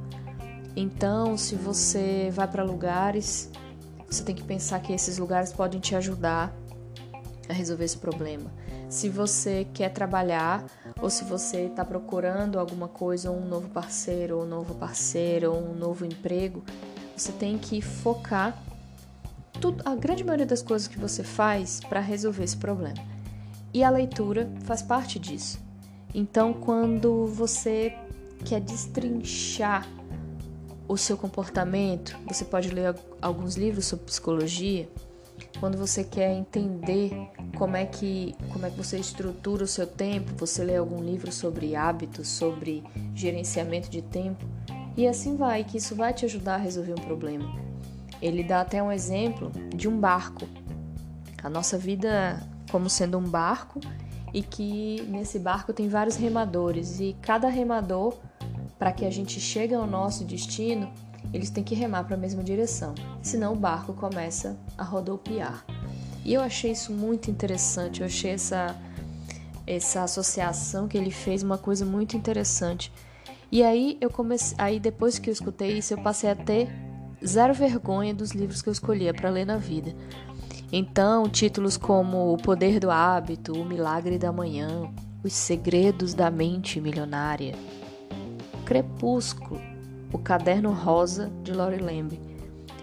Então, 0.75 1.37
se 1.37 1.55
você 1.55 2.31
vai 2.33 2.49
para 2.49 2.65
lugares, 2.65 3.51
você 4.09 4.25
tem 4.25 4.35
que 4.35 4.43
pensar 4.43 4.81
que 4.81 4.95
esses 4.95 5.19
lugares 5.19 5.53
podem 5.53 5.79
te 5.79 5.95
ajudar 5.95 6.57
a 7.47 7.53
resolver 7.53 7.85
esse 7.85 7.99
problema. 7.99 8.51
Se 8.89 9.09
você 9.09 9.67
quer 9.75 9.91
trabalhar 9.91 10.65
ou 11.01 11.11
se 11.11 11.25
você 11.25 11.67
está 11.67 11.85
procurando 11.85 12.59
alguma 12.59 12.89
coisa, 12.89 13.31
um 13.31 13.47
novo 13.47 13.69
parceiro, 13.69 14.41
um 14.41 14.47
novo 14.47 14.75
parceiro, 14.75 15.53
um 15.53 15.75
novo 15.75 16.05
emprego, 16.05 16.65
você 17.17 17.33
tem 17.33 17.59
que 17.59 17.81
focar 17.83 18.57
tudo, 19.61 19.83
a 19.85 19.95
grande 19.95 20.23
maioria 20.23 20.47
das 20.47 20.63
coisas 20.63 20.87
que 20.87 20.99
você 20.99 21.25
faz 21.25 21.81
para 21.81 22.01
resolver 22.01 22.45
esse 22.45 22.57
problema. 22.57 23.03
E 23.73 23.83
a 23.83 23.91
leitura 23.91 24.51
faz 24.65 24.83
parte 24.83 25.19
disso. 25.19 25.59
Então, 26.15 26.53
quando 26.53 27.27
você 27.27 27.95
quer 28.45 28.61
destrinchar 28.61 29.87
o 30.89 30.97
seu 30.97 31.17
comportamento, 31.17 32.17
você 32.27 32.45
pode 32.45 32.71
ler 32.71 32.95
alguns 33.21 33.57
livros 33.57 33.87
sobre 33.87 34.07
psicologia. 34.07 34.89
Quando 35.59 35.79
você 35.79 36.05
quer 36.05 36.33
entender 36.33 37.11
como 37.57 37.77
é 37.77 37.87
que 37.87 38.35
como 38.53 38.67
é 38.67 38.71
que 38.71 38.77
você 38.77 38.99
estrutura 38.99 39.65
o 39.65 39.67
seu 39.67 39.87
tempo, 39.87 40.33
você 40.37 40.63
lê 40.63 40.77
algum 40.77 41.03
livro 41.03 41.33
sobre 41.33 41.75
hábitos, 41.75 42.29
sobre 42.29 42.85
gerenciamento 43.15 43.89
de 43.89 44.03
tempo 44.03 44.45
e 44.97 45.07
assim 45.07 45.37
vai, 45.37 45.63
que 45.63 45.77
isso 45.77 45.95
vai 45.95 46.13
te 46.13 46.25
ajudar 46.25 46.55
a 46.55 46.59
resolver 46.59 46.93
um 46.93 47.05
problema. 47.05 47.55
Ele 48.21 48.43
dá 48.43 48.63
até 48.63 48.83
um 48.83 48.91
exemplo 48.91 49.53
de 49.75 49.89
um 49.89 49.99
barco. 49.99 50.49
A 51.43 51.51
nossa 51.51 51.77
vida 51.77 52.43
como 52.71 52.89
sendo 52.89 53.19
um 53.19 53.23
barco 53.23 53.79
e 54.33 54.43
que 54.43 55.03
nesse 55.09 55.39
barco 55.39 55.73
tem 55.73 55.89
vários 55.89 56.17
remadores 56.17 56.99
e 56.99 57.15
cada 57.21 57.49
remador 57.49 58.17
para 58.79 58.93
que 58.93 59.05
a 59.05 59.11
gente 59.11 59.41
chegue 59.41 59.75
ao 59.75 59.87
nosso 59.87 60.25
destino, 60.25 60.91
eles 61.33 61.51
têm 61.51 61.65
que 61.65 61.75
remar 61.75 62.05
para 62.05 62.15
a 62.15 62.19
mesma 62.19 62.43
direção, 62.43 62.95
senão 63.23 63.53
o 63.53 63.57
barco 63.57 63.93
começa 63.93 64.57
a 64.77 64.83
rodopiar. 64.83 65.65
E 66.25 66.35
eu 66.35 66.41
achei 66.41 66.73
isso 66.73 66.93
muito 66.93 67.31
interessante, 67.31 68.01
eu 68.01 68.07
achei 68.07 68.33
essa 68.33 68.77
essa 69.67 70.05
associação 70.05 70.87
que 70.87 70.97
ele 70.97 71.11
fez 71.11 71.43
uma 71.43 71.59
coisa 71.59 71.85
muito 71.85 72.17
interessante. 72.17 72.93
E 73.51 73.63
aí 73.63 73.99
eu 74.01 74.09
comecei, 74.09 74.57
aí 74.59 74.79
depois 74.79 75.19
que 75.19 75.29
eu 75.29 75.33
escutei 75.33 75.79
isso, 75.79 75.93
eu 75.93 75.99
passei 75.99 76.31
a 76.31 76.37
ter 76.37 76.69
zero 77.25 77.53
vergonha 77.53 78.15
dos 78.15 78.31
livros 78.31 78.63
que 78.63 78.69
eu 78.69 78.73
escolhia 78.73 79.13
para 79.13 79.31
ler 79.31 79.45
na 79.45 79.57
vida. 79.57 79.95
Então, 80.73 81.29
títulos 81.29 81.77
como 81.77 82.33
O 82.33 82.37
Poder 82.37 82.81
do 82.81 82.91
Hábito, 82.91 83.53
O 83.53 83.65
Milagre 83.65 84.19
da 84.19 84.33
Manhã, 84.33 84.91
Os 85.23 85.33
Segredos 85.33 86.13
da 86.13 86.31
Mente 86.31 86.81
Milionária, 86.81 87.55
Crepúsculo, 88.65 89.61
O 90.17 90.19
Caderno 90.19 90.73
Rosa 90.73 91.31
de 91.43 91.53
Lori 91.53 91.77
Lamb. 91.77 92.19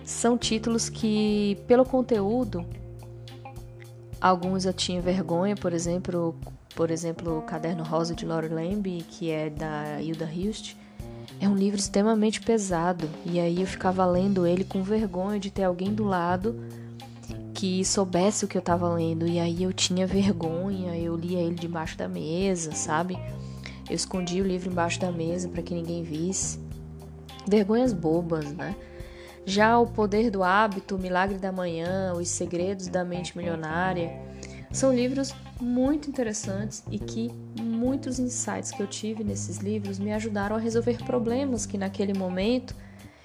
São 0.05 0.37
títulos 0.37 0.87
que, 0.87 1.57
pelo 1.65 1.83
conteúdo, 1.83 2.63
alguns 4.21 4.65
eu 4.65 4.71
tinha 4.71 5.01
vergonha, 5.01 5.55
por 5.55 5.73
exemplo, 5.73 6.35
por 6.75 6.91
exemplo, 6.91 7.39
O 7.39 7.41
Caderno 7.41 7.83
Rosa 7.83 8.13
de 8.13 8.23
Lori 8.23 8.49
Lamb, 8.49 9.03
que 9.09 9.31
é 9.31 9.49
da 9.49 9.99
Hilda 9.99 10.29
Hilst, 10.31 10.75
é 11.41 11.49
um 11.49 11.55
livro 11.55 11.79
extremamente 11.79 12.39
pesado 12.39 13.09
e 13.25 13.39
aí 13.39 13.61
eu 13.61 13.67
ficava 13.67 14.05
lendo 14.05 14.45
ele 14.45 14.63
com 14.63 14.83
vergonha 14.83 15.39
de 15.39 15.49
ter 15.49 15.63
alguém 15.63 15.91
do 15.91 16.03
lado 16.03 16.63
que 17.55 17.83
soubesse 17.83 18.45
o 18.45 18.47
que 18.47 18.57
eu 18.57 18.59
estava 18.59 18.87
lendo 18.93 19.27
e 19.27 19.39
aí 19.39 19.63
eu 19.63 19.73
tinha 19.73 20.05
vergonha, 20.05 20.95
eu 20.95 21.15
lia 21.15 21.39
ele 21.39 21.55
debaixo 21.55 21.97
da 21.97 22.07
mesa, 22.07 22.73
sabe? 22.73 23.17
Eu 23.89 23.95
escondi 23.95 24.39
o 24.39 24.47
livro 24.47 24.69
embaixo 24.69 24.99
da 24.99 25.11
mesa 25.11 25.49
para 25.49 25.63
que 25.63 25.73
ninguém 25.73 26.03
visse. 26.03 26.62
Vergonhas 27.47 27.93
bobas, 27.93 28.51
né? 28.53 28.75
Já 29.45 29.77
O 29.77 29.87
Poder 29.87 30.29
do 30.29 30.43
Hábito, 30.43 30.95
O 30.95 30.99
Milagre 30.99 31.37
da 31.37 31.51
Manhã, 31.51 32.13
Os 32.13 32.29
Segredos 32.29 32.87
da 32.87 33.03
Mente 33.03 33.37
Milionária 33.37 34.11
são 34.71 34.93
livros 34.93 35.33
muito 35.61 36.09
interessantes 36.09 36.83
e 36.89 36.97
que 36.97 37.31
muitos 37.61 38.17
insights 38.19 38.71
que 38.71 38.81
eu 38.81 38.87
tive 38.87 39.23
nesses 39.23 39.57
livros 39.57 39.99
me 39.99 40.11
ajudaram 40.11 40.55
a 40.55 40.59
resolver 40.59 40.97
problemas 41.03 41.65
que 41.65 41.77
naquele 41.77 42.13
momento 42.13 42.75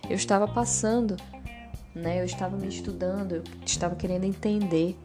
eu 0.09 0.15
estava 0.15 0.47
passando, 0.47 1.17
né? 1.95 2.21
Eu 2.21 2.25
estava 2.25 2.57
me 2.57 2.69
estudando, 2.69 3.37
eu 3.37 3.45
estava 3.65 3.97
querendo 3.97 4.25
entender. 4.25 4.99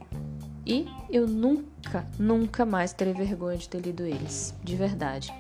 E 0.66 0.88
eu 1.10 1.28
nunca, 1.28 2.06
nunca 2.18 2.66
mais 2.66 2.94
terei 2.94 3.14
vergonha 3.14 3.58
de 3.58 3.68
ter 3.68 3.80
lido 3.80 4.06
eles, 4.06 4.54
de 4.64 4.76
verdade. 4.76 5.34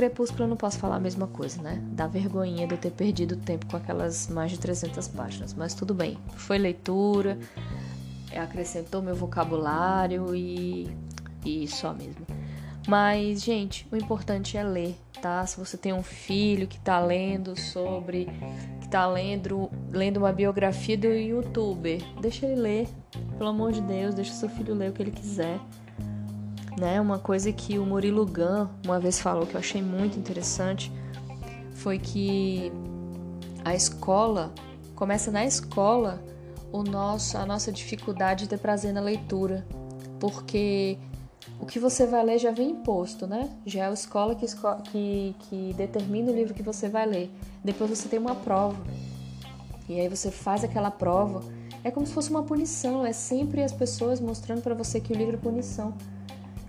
Crepúsculo 0.00 0.44
eu 0.44 0.48
não 0.48 0.56
posso 0.56 0.78
falar 0.78 0.96
a 0.96 0.98
mesma 0.98 1.26
coisa, 1.26 1.60
né? 1.60 1.78
Dá 1.92 2.06
vergonhinha 2.06 2.66
de 2.66 2.72
eu 2.72 2.78
ter 2.78 2.90
perdido 2.90 3.36
tempo 3.36 3.66
com 3.66 3.76
aquelas 3.76 4.28
mais 4.28 4.50
de 4.50 4.58
300 4.58 5.08
páginas, 5.08 5.52
mas 5.52 5.74
tudo 5.74 5.92
bem. 5.92 6.16
Foi 6.36 6.56
leitura, 6.56 7.38
acrescentou 8.34 9.02
meu 9.02 9.14
vocabulário 9.14 10.34
e, 10.34 10.88
e 11.44 11.68
só 11.68 11.92
mesmo. 11.92 12.26
Mas, 12.88 13.42
gente, 13.42 13.86
o 13.92 13.96
importante 13.96 14.56
é 14.56 14.64
ler, 14.64 14.96
tá? 15.20 15.44
Se 15.44 15.58
você 15.58 15.76
tem 15.76 15.92
um 15.92 16.02
filho 16.02 16.66
que 16.66 16.80
tá 16.80 16.98
lendo 16.98 17.54
sobre. 17.60 18.26
que 18.80 18.88
tá 18.88 19.06
lendo, 19.06 19.70
lendo 19.90 20.16
uma 20.16 20.32
biografia 20.32 20.96
do 20.96 21.08
youtuber, 21.08 22.00
deixa 22.22 22.46
ele 22.46 22.58
ler. 22.58 22.88
Pelo 23.36 23.50
amor 23.50 23.70
de 23.70 23.82
Deus, 23.82 24.14
deixa 24.14 24.32
seu 24.32 24.48
filho 24.48 24.74
ler 24.74 24.88
o 24.88 24.94
que 24.94 25.02
ele 25.02 25.10
quiser 25.10 25.60
né? 26.78 27.00
Uma 27.00 27.18
coisa 27.18 27.52
que 27.52 27.78
o 27.78 27.84
Murilo 27.84 28.26
Gun 28.26 28.68
uma 28.84 28.98
vez 28.98 29.20
falou 29.20 29.46
que 29.46 29.54
eu 29.54 29.60
achei 29.60 29.82
muito 29.82 30.18
interessante 30.18 30.92
foi 31.74 31.98
que 31.98 32.72
a 33.64 33.74
escola 33.74 34.52
começa 34.94 35.30
na 35.30 35.44
escola 35.44 36.22
o 36.72 36.82
nosso 36.82 37.36
a 37.36 37.46
nossa 37.46 37.72
dificuldade 37.72 38.44
de 38.44 38.50
ter 38.50 38.58
prazer 38.58 38.92
na 38.92 39.00
leitura, 39.00 39.66
porque 40.18 40.98
o 41.58 41.66
que 41.66 41.78
você 41.78 42.06
vai 42.06 42.24
ler 42.24 42.38
já 42.38 42.50
vem 42.50 42.70
imposto, 42.70 43.26
né? 43.26 43.48
Já 43.66 43.84
é 43.84 43.88
a 43.88 43.92
escola 43.92 44.34
que, 44.34 44.46
que, 44.90 45.36
que 45.40 45.74
determina 45.74 46.30
o 46.30 46.34
livro 46.34 46.54
que 46.54 46.62
você 46.62 46.88
vai 46.88 47.06
ler. 47.06 47.30
Depois 47.62 47.90
você 47.90 48.08
tem 48.08 48.18
uma 48.18 48.34
prova. 48.34 48.76
E 49.88 50.00
aí 50.00 50.08
você 50.08 50.30
faz 50.30 50.64
aquela 50.64 50.90
prova. 50.90 51.42
É 51.82 51.90
como 51.90 52.06
se 52.06 52.12
fosse 52.12 52.30
uma 52.30 52.42
punição. 52.42 53.04
É 53.04 53.12
sempre 53.12 53.62
as 53.62 53.72
pessoas 53.72 54.20
mostrando 54.20 54.62
para 54.62 54.74
você 54.74 55.00
que 55.00 55.12
o 55.12 55.16
livro 55.16 55.36
é 55.36 55.38
punição. 55.38 55.94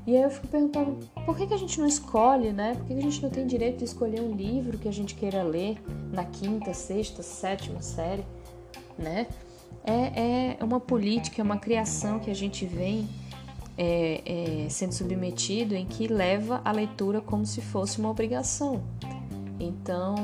E 0.06 0.16
aí 0.16 0.24
eu 0.24 0.32
fico 0.32 0.48
perguntando, 0.48 0.98
por 1.26 1.38
que, 1.38 1.46
que 1.46 1.54
a 1.54 1.58
gente 1.58 1.80
não 1.80 1.88
escolhe, 1.88 2.52
né? 2.52 2.74
Por 2.76 2.86
que, 2.86 2.94
que 2.94 3.00
a 3.00 3.04
gente 3.04 3.22
não 3.22 3.30
tem 3.30 3.46
direito 3.46 3.78
de 3.80 3.86
escolher 3.86 4.22
um 4.22 4.34
livro 4.36 4.78
que 4.78 4.88
a 4.88 4.92
gente 4.92 5.14
queira 5.14 5.44
ler 5.44 5.78
na 6.12 6.26
quinta, 6.26 6.74
sexta, 6.74 7.22
sétima 7.22 7.82
série, 7.82 8.26
né? 8.98 9.28
É, 9.84 10.58
é 10.60 10.64
uma 10.64 10.80
política, 10.80 11.42
é 11.42 11.44
uma 11.44 11.58
criação 11.58 12.20
que 12.20 12.32
a 12.32 12.36
gente 12.36 12.66
vem 12.66 13.08
é, 13.78 14.66
é, 14.66 14.70
sendo 14.70 14.94
submetido 14.94 15.76
em 15.76 15.86
que 15.86 16.08
leva 16.08 16.62
a 16.64 16.72
leitura 16.72 17.22
como 17.22 17.46
se 17.46 17.62
fosse 17.62 18.00
uma 18.00 18.10
obrigação. 18.10 18.84
Então 19.60 20.16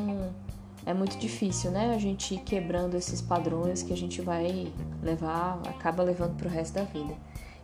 é 0.85 0.93
muito 0.93 1.17
difícil, 1.17 1.69
né? 1.69 1.93
A 1.93 1.97
gente 1.97 2.35
ir 2.35 2.39
quebrando 2.39 2.95
esses 2.95 3.21
padrões 3.21 3.83
que 3.83 3.93
a 3.93 3.97
gente 3.97 4.21
vai 4.21 4.71
levar, 5.03 5.59
acaba 5.67 6.01
levando 6.01 6.35
para 6.35 6.47
o 6.47 6.51
resto 6.51 6.75
da 6.75 6.83
vida. 6.83 7.15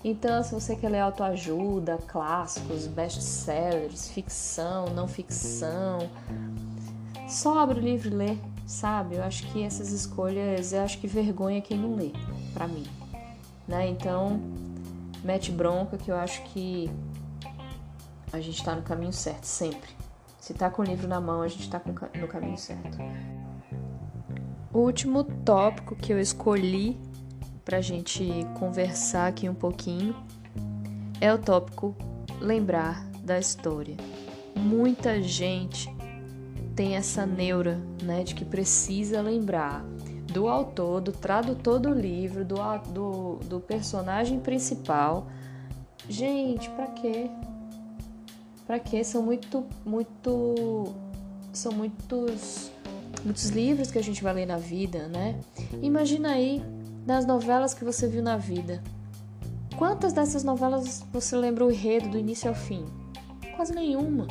Então, 0.04 0.44
se 0.44 0.54
você 0.54 0.76
quer 0.76 0.90
ler 0.90 1.00
autoajuda, 1.00 1.98
clássicos, 2.08 2.88
best-sellers, 2.88 4.10
ficção, 4.10 4.88
não 4.88 5.08
ficção, 5.08 6.10
só 7.28 7.60
abre 7.60 7.80
o 7.80 7.82
livro 7.82 8.10
e 8.10 8.12
lê, 8.12 8.38
sabe? 8.68 9.16
Eu 9.16 9.24
acho 9.24 9.48
que 9.52 9.64
essas 9.64 9.92
escolhas, 9.92 10.74
eu 10.74 10.82
acho 10.82 11.00
que 11.00 11.08
vergonha 11.08 11.62
quem 11.62 11.78
não 11.78 11.96
lê, 11.96 12.12
para 12.54 12.68
mim. 12.68 12.86
Né? 13.66 13.88
Então, 13.88 14.42
mete 15.24 15.52
bronca 15.52 15.98
que 15.98 16.12
eu 16.12 16.16
acho 16.18 16.44
que 16.44 16.92
a 18.34 18.42
gente 18.42 18.62
tá 18.62 18.76
no 18.76 18.82
caminho 18.82 19.14
certo, 19.14 19.46
sempre. 19.46 19.90
Se 20.38 20.54
tá 20.54 20.70
com 20.70 20.82
o 20.82 20.86
livro 20.86 21.08
na 21.08 21.22
mão, 21.22 21.42
a 21.42 21.48
gente 21.48 21.70
tá 21.70 21.82
no 21.86 22.28
caminho 22.28 22.58
certo. 22.58 22.98
O 24.74 24.80
último 24.80 25.24
tópico 25.24 25.96
que 25.96 26.12
eu 26.12 26.20
escolhi 26.20 27.00
para 27.64 27.78
a 27.78 27.82
gente 27.82 28.30
conversar 28.60 29.28
aqui 29.28 29.48
um 29.48 29.56
pouquinho 29.56 30.16
é 31.22 31.34
o 31.34 31.38
tópico 31.38 31.96
lembrar 32.40 33.06
da 33.24 33.40
história. 33.40 33.96
Muita 34.56 35.22
gente 35.22 35.90
tem 36.76 36.96
essa 36.96 37.26
neura, 37.26 37.80
né, 38.02 38.24
de 38.24 38.36
que 38.36 38.44
precisa 38.44 39.22
lembrar 39.22 39.86
do 40.32 40.48
autor, 40.48 41.00
do 41.00 41.12
tradutor 41.12 41.80
do 41.80 41.94
livro, 41.94 42.44
do, 42.44 42.56
do, 42.90 43.36
do 43.48 43.60
personagem 43.60 44.40
principal. 44.40 45.28
Gente, 46.10 46.70
para 46.72 46.88
quê? 46.88 47.30
Para 48.66 48.80
quê? 48.80 49.04
São 49.04 49.22
muito, 49.22 49.66
muito, 49.86 50.86
são 51.54 51.72
muitos, 51.72 52.72
muitos 53.24 53.50
livros 53.50 53.92
que 53.92 54.00
a 54.00 54.04
gente 54.04 54.24
vai 54.24 54.34
ler 54.34 54.46
na 54.46 54.58
vida, 54.58 55.08
né? 55.08 55.40
Imagina 55.82 56.32
aí 56.32 56.64
das 57.06 57.26
novelas 57.26 57.74
que 57.74 57.84
você 57.84 58.08
viu 58.08 58.24
na 58.24 58.38
vida. 58.38 58.82
Quantas 59.78 60.14
dessas 60.14 60.44
novelas 60.44 61.06
você 61.12 61.36
lembra 61.36 61.66
o 61.66 61.72
enredo 61.72 62.10
do 62.10 62.18
início 62.18 62.48
ao 62.48 62.56
fim? 62.56 62.86
Quase 63.56 63.74
nenhuma. 63.74 64.28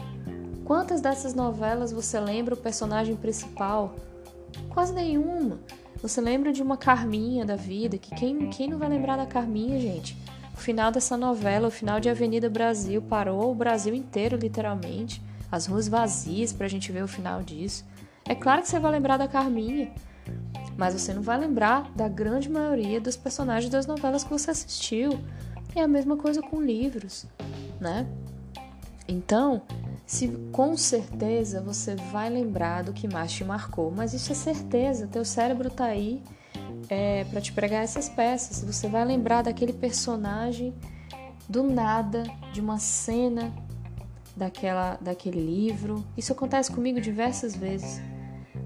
Quantas 0.64 1.00
dessas 1.00 1.34
novelas 1.34 1.92
você 1.92 2.18
lembra 2.18 2.54
o 2.54 2.56
personagem 2.56 3.16
principal? 3.16 3.94
Quase 4.70 4.92
nenhuma. 4.92 5.58
Você 6.00 6.20
lembra 6.20 6.52
de 6.52 6.62
uma 6.62 6.76
Carminha 6.76 7.44
da 7.44 7.56
vida, 7.56 7.98
que 7.98 8.14
quem, 8.14 8.48
quem 8.50 8.68
não 8.68 8.78
vai 8.78 8.88
lembrar 8.88 9.16
da 9.16 9.26
Carminha, 9.26 9.78
gente? 9.78 10.16
O 10.54 10.56
final 10.56 10.90
dessa 10.90 11.16
novela, 11.16 11.68
o 11.68 11.70
final 11.70 12.00
de 12.00 12.08
Avenida 12.08 12.48
Brasil, 12.48 13.02
parou 13.02 13.50
o 13.50 13.54
Brasil 13.54 13.94
inteiro, 13.94 14.36
literalmente. 14.36 15.22
As 15.50 15.66
ruas 15.66 15.88
vazias 15.88 16.52
pra 16.52 16.68
gente 16.68 16.90
ver 16.90 17.04
o 17.04 17.08
final 17.08 17.42
disso. 17.42 17.84
É 18.24 18.34
claro 18.34 18.62
que 18.62 18.68
você 18.68 18.78
vai 18.78 18.92
lembrar 18.92 19.16
da 19.16 19.28
Carminha, 19.28 19.92
mas 20.76 20.94
você 20.94 21.12
não 21.12 21.22
vai 21.22 21.38
lembrar 21.38 21.90
da 21.94 22.08
grande 22.08 22.48
maioria 22.48 23.00
dos 23.00 23.16
personagens 23.16 23.70
das 23.70 23.86
novelas 23.86 24.24
que 24.24 24.30
você 24.30 24.50
assistiu. 24.50 25.18
É 25.74 25.80
a 25.80 25.88
mesma 25.88 26.16
coisa 26.16 26.42
com 26.42 26.60
livros, 26.60 27.26
né? 27.80 28.06
Então, 29.08 29.62
se 30.06 30.28
com 30.52 30.76
certeza 30.76 31.60
você 31.60 31.94
vai 31.94 32.28
lembrar 32.28 32.84
do 32.84 32.92
que 32.92 33.08
mais 33.08 33.32
te 33.32 33.44
marcou, 33.44 33.90
mas 33.90 34.12
isso 34.14 34.32
é 34.32 34.34
certeza, 34.34 35.06
teu 35.06 35.24
cérebro 35.24 35.70
tá 35.70 35.84
aí 35.86 36.22
é, 36.88 37.24
para 37.24 37.40
te 37.40 37.52
pregar 37.52 37.82
essas 37.82 38.08
peças. 38.08 38.62
Você 38.62 38.88
vai 38.88 39.04
lembrar 39.04 39.42
daquele 39.42 39.72
personagem 39.72 40.74
do 41.48 41.62
nada, 41.62 42.22
de 42.52 42.60
uma 42.60 42.78
cena 42.78 43.52
daquela, 44.36 44.98
daquele 45.00 45.40
livro. 45.40 46.04
Isso 46.16 46.32
acontece 46.32 46.70
comigo 46.70 47.00
diversas 47.00 47.54
vezes. 47.54 48.00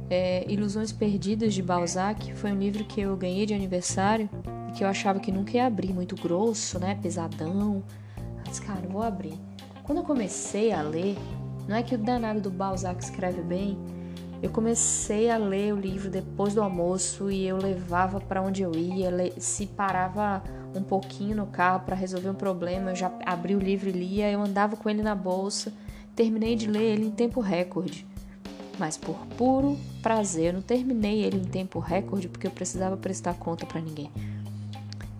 É, 0.08 0.44
Ilusões 0.48 0.92
Perdidas 0.92 1.52
de 1.52 1.62
Balzac 1.62 2.32
foi 2.34 2.52
um 2.52 2.58
livro 2.58 2.84
que 2.84 3.00
eu 3.00 3.16
ganhei 3.16 3.44
de 3.44 3.54
aniversário 3.54 4.30
e 4.68 4.72
que 4.72 4.84
eu 4.84 4.88
achava 4.88 5.18
que 5.18 5.32
nunca 5.32 5.56
ia 5.56 5.66
abrir, 5.66 5.92
muito 5.92 6.14
grosso, 6.14 6.78
né, 6.78 6.96
pesadão. 7.02 7.82
Mas 8.46 8.60
cara, 8.60 8.86
vou 8.88 9.02
abrir. 9.02 9.34
Quando 9.82 9.98
eu 9.98 10.04
comecei 10.04 10.72
a 10.72 10.80
ler, 10.80 11.16
não 11.68 11.76
é 11.76 11.82
que 11.82 11.94
o 11.94 11.98
danado 11.98 12.40
do 12.40 12.50
Balzac 12.50 13.02
escreve 13.02 13.42
bem, 13.42 13.76
eu 14.42 14.50
comecei 14.50 15.30
a 15.30 15.36
ler 15.36 15.72
o 15.72 15.80
livro 15.80 16.10
depois 16.10 16.54
do 16.54 16.62
almoço 16.62 17.30
e 17.30 17.46
eu 17.46 17.56
levava 17.56 18.20
para 18.20 18.42
onde 18.42 18.62
eu 18.62 18.72
ia, 18.76 19.10
se 19.38 19.66
parava 19.66 20.42
um 20.74 20.82
pouquinho 20.82 21.34
no 21.34 21.46
carro 21.46 21.80
para 21.80 21.96
resolver 21.96 22.28
um 22.28 22.34
problema, 22.34 22.90
eu 22.90 22.94
já 22.94 23.10
abri 23.24 23.56
o 23.56 23.58
livro 23.58 23.88
e 23.88 23.92
lia, 23.92 24.30
eu 24.30 24.40
andava 24.40 24.76
com 24.76 24.90
ele 24.90 25.02
na 25.02 25.14
bolsa, 25.14 25.72
terminei 26.14 26.54
de 26.54 26.68
ler 26.68 26.82
ele 26.82 27.06
em 27.06 27.10
tempo 27.10 27.40
recorde. 27.40 28.06
Mas 28.78 28.96
por 28.96 29.16
puro 29.38 29.78
prazer, 30.02 30.46
eu 30.46 30.52
não 30.54 30.62
terminei 30.62 31.22
ele 31.22 31.38
em 31.38 31.44
tempo 31.44 31.78
recorde 31.78 32.28
porque 32.28 32.46
eu 32.46 32.50
precisava 32.50 32.96
prestar 32.96 33.34
conta 33.34 33.64
para 33.64 33.80
ninguém. 33.80 34.10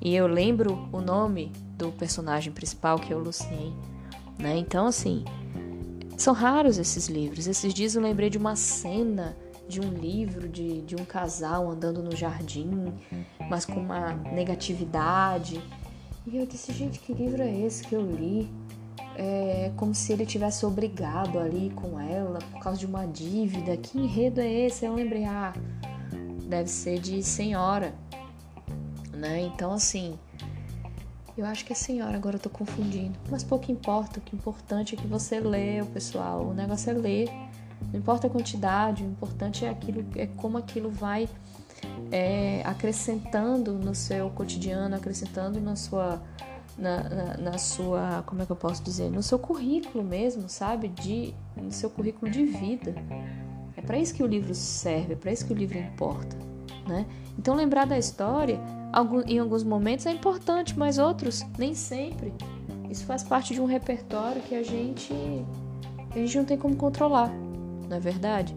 E 0.01 0.15
eu 0.15 0.27
lembro 0.27 0.89
o 0.93 1.01
nome 1.01 1.51
do 1.77 1.91
personagem 1.93 2.53
principal, 2.53 2.99
que 2.99 3.13
é 3.13 3.17
o 3.17 3.19
Lucien. 3.19 3.75
Né? 4.39 4.57
Então, 4.59 4.87
assim, 4.87 5.25
são 6.17 6.33
raros 6.33 6.79
esses 6.79 7.09
livros. 7.09 7.47
Esses 7.47 7.73
dias 7.73 7.95
eu 7.95 8.03
lembrei 8.03 8.31
de 8.31 8.39
uma 8.39 8.57
cena 8.57 9.37
de 9.69 9.81
um 9.81 9.91
livro 9.91 10.49
de, 10.49 10.81
de 10.83 10.95
um 10.95 11.05
casal 11.05 11.69
andando 11.69 12.03
no 12.03 12.15
jardim, 12.15 12.93
mas 13.51 13.65
com 13.65 13.81
uma 13.81 14.13
negatividade. 14.33 15.61
E 16.27 16.37
eu 16.37 16.47
disse, 16.47 16.73
gente, 16.73 17.01
que 17.01 17.13
livro 17.13 17.43
é 17.43 17.61
esse 17.61 17.85
que 17.85 17.95
eu 17.95 18.03
li? 18.03 18.49
É 19.19 19.73
como 19.77 19.95
se 19.95 20.13
ele 20.13 20.27
tivesse 20.27 20.67
obrigado 20.67 21.39
ali 21.39 21.71
com 21.75 21.99
ela 21.99 22.39
por 22.53 22.61
causa 22.61 22.79
de 22.79 22.87
uma 22.87 23.07
dívida. 23.07 23.77
Que 23.77 23.99
enredo 23.99 24.41
é 24.41 24.51
esse? 24.51 24.85
Eu 24.85 24.95
lembrei, 24.95 25.25
ah, 25.25 25.53
deve 26.45 26.69
ser 26.69 26.99
de 26.99 27.23
senhora, 27.23 27.95
né? 29.13 29.41
Então, 29.41 29.73
assim, 29.73 30.19
eu 31.37 31.45
acho 31.45 31.65
que 31.65 31.73
é 31.73 31.77
senhora, 31.77 32.17
agora 32.17 32.37
eu 32.37 32.41
tô 32.41 32.49
confundindo. 32.49 33.19
Mas 33.31 33.45
pouco 33.45 33.71
importa, 33.71 34.19
o 34.19 34.23
que 34.23 34.35
é 34.35 34.39
importante 34.39 34.95
é 34.95 34.99
que 34.99 35.07
você 35.07 35.39
lê, 35.41 35.83
pessoal. 35.93 36.47
O 36.47 36.55
negócio 36.55 36.91
é 36.91 36.95
ler. 36.95 37.29
Não 37.93 38.01
importa 38.01 38.27
a 38.27 38.31
quantidade, 38.31 39.03
o 39.03 39.07
importante 39.07 39.65
é 39.65 39.69
aquilo, 39.69 40.05
é 40.17 40.27
como 40.27 40.57
aquilo 40.57 40.91
vai 40.91 41.29
é, 42.11 42.63
acrescentando 42.65 43.75
no 43.75 43.95
seu 43.95 44.31
cotidiano, 44.31 44.97
acrescentando 44.97 45.61
na 45.61 45.77
sua, 45.77 46.23
na, 46.79 47.09
na, 47.09 47.37
na, 47.37 47.59
sua, 47.59 48.23
como 48.27 48.43
é 48.43 48.47
que 48.47 48.53
eu 48.53 48.57
posso 48.57 48.83
dizer, 48.83 49.11
no 49.11 49.23
seu 49.23 49.39
currículo 49.39 50.05
mesmo, 50.05 50.49
sabe, 50.49 50.89
de, 50.89 51.35
no 51.57 51.73
seu 51.73 51.89
currículo 51.89 52.31
de 52.31 52.45
vida. 52.45 52.95
É 53.77 53.81
para 53.81 53.99
isso 53.99 54.15
que 54.15 54.23
o 54.23 54.27
livro 54.27 54.55
serve, 54.55 55.15
é 55.15 55.17
para 55.17 55.33
isso 55.33 55.47
que 55.47 55.53
o 55.53 55.57
livro 55.57 55.79
importa, 55.79 56.37
né? 56.87 57.07
Então 57.39 57.55
lembrar 57.55 57.87
da 57.87 57.99
história 57.99 58.59
em 59.27 59.39
alguns 59.39 59.63
momentos 59.63 60.07
é 60.07 60.11
importante, 60.11 60.79
mas 60.79 60.99
outros 60.99 61.45
nem 61.59 61.75
sempre. 61.75 62.33
Isso 62.91 63.05
faz 63.05 63.23
parte 63.23 63.53
de 63.53 63.61
um 63.61 63.67
repertório 63.67 64.41
que 64.43 64.55
a 64.55 64.63
gente 64.63 65.13
a 66.11 66.19
gente 66.19 66.39
não 66.39 66.45
tem 66.47 66.57
como 66.57 66.75
controlar, 66.77 67.31
não 67.89 67.97
é 67.97 68.01
verdade? 68.01 68.57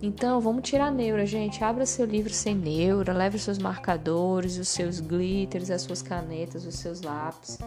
Então, 0.00 0.40
vamos 0.40 0.62
tirar 0.62 0.86
a 0.86 0.90
neura, 0.90 1.26
gente. 1.26 1.64
Abra 1.64 1.84
seu 1.84 2.06
livro 2.06 2.32
sem 2.32 2.54
neura, 2.54 3.12
leve 3.12 3.36
os 3.36 3.42
seus 3.42 3.58
marcadores, 3.58 4.56
os 4.56 4.68
seus 4.68 5.00
glitters, 5.00 5.70
as 5.70 5.82
suas 5.82 6.02
canetas, 6.02 6.64
os 6.64 6.76
seus 6.76 7.02
lápis, 7.02 7.58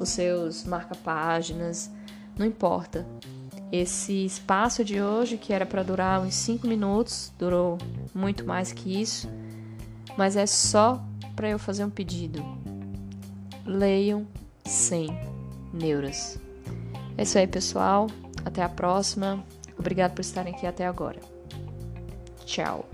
os 0.00 0.08
seus 0.08 0.64
marca-páginas, 0.64 1.90
não 2.38 2.46
importa. 2.46 3.06
Esse 3.70 4.24
espaço 4.24 4.82
de 4.82 5.00
hoje, 5.00 5.36
que 5.36 5.52
era 5.52 5.66
para 5.66 5.82
durar 5.82 6.20
uns 6.20 6.34
5 6.34 6.66
minutos, 6.66 7.30
durou 7.38 7.76
muito 8.14 8.44
mais 8.44 8.72
que 8.72 9.00
isso, 9.00 9.28
mas 10.16 10.36
é 10.36 10.46
só 10.46 11.00
para 11.36 11.50
eu 11.50 11.58
fazer 11.58 11.84
um 11.84 11.90
pedido. 11.90 12.42
Leiam 13.66 14.26
sem 14.64 15.08
neuras. 15.72 16.38
É 17.16 17.22
isso 17.22 17.38
aí, 17.38 17.46
pessoal. 17.46 18.08
Até 18.44 18.62
a 18.62 18.68
próxima. 18.68 19.44
Obrigado 19.78 20.14
por 20.14 20.22
estarem 20.22 20.54
aqui 20.54 20.66
até 20.66 20.86
agora. 20.86 21.20
Show. 22.50 22.84